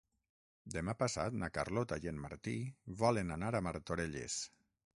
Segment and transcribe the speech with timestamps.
[0.75, 2.55] Demà passat na Carlota i en Martí
[3.05, 4.39] volen anar a Martorelles.